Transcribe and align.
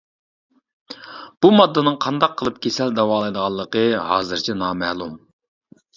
بۇ 1.45 1.51
ماددىنىڭ 1.57 1.99
قانداق 2.05 2.33
قىلىپ 2.41 2.57
كېسەل 2.65 2.97
داۋالايدىغانلىقى 3.01 3.85
ھازىرچە 4.11 4.57
نامەلۇم. 4.63 5.13